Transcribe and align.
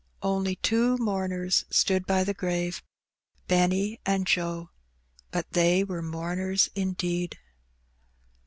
Only 0.23 0.55
two 0.55 0.97
mourners 0.97 1.63
stood 1.69 2.07
by 2.07 2.23
the 2.23 2.33
grave, 2.33 2.81
Benny 3.47 3.99
and 4.03 4.25
Joe, 4.25 4.71
but 5.29 5.51
they 5.51 5.83
were 5.83 6.01
mourners 6.01 6.69
indeed. 6.73 7.37